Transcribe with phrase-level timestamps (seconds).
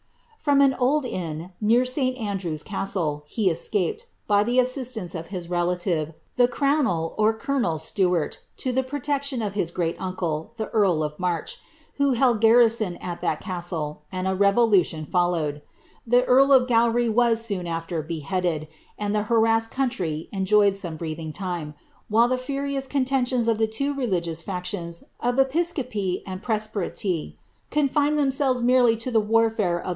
[0.39, 2.17] From an old inn, near St.
[2.17, 8.11] Andrew's Castle, he escaped, by the assistance of his relative, the crowul or colonel Stu*
[8.15, 11.59] art, to the protection of his great uncle, the earl of March,
[11.97, 15.61] who held garrison at that castle; and a revolution followed.
[16.07, 21.31] The earl of Gowrie was, soon after, beheaded, and the harassed country enjoyed soim: breathing
[21.31, 21.75] time,
[22.09, 27.35] while the furious contentions of the two religious factions of episcopacy and presbyteryj
[27.69, 29.83] confined tlicmse\vea met^V} \o ^^ ^vdax^ roL, ru.